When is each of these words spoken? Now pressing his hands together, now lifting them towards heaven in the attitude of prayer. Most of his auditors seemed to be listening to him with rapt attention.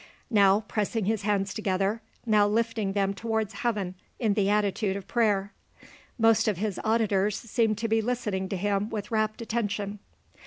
Now 0.31 0.61
pressing 0.61 1.05
his 1.05 1.21
hands 1.21 1.53
together, 1.53 2.01
now 2.25 2.47
lifting 2.47 2.93
them 2.93 3.13
towards 3.13 3.53
heaven 3.53 3.93
in 4.17 4.33
the 4.33 4.49
attitude 4.49 4.95
of 4.95 5.07
prayer. 5.07 5.53
Most 6.17 6.47
of 6.47 6.57
his 6.57 6.79
auditors 6.83 7.35
seemed 7.37 7.77
to 7.77 7.87
be 7.87 8.01
listening 8.01 8.49
to 8.49 8.57
him 8.57 8.89
with 8.89 9.11
rapt 9.11 9.43
attention. 9.43 9.99